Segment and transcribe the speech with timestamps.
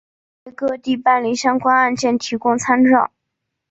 [0.45, 3.11] 为各地办理相关案件提供参照